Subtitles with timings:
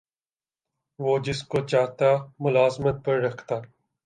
[0.99, 2.05] وہ جس کو چاہتا
[2.39, 3.55] ملازمت پر رکھتا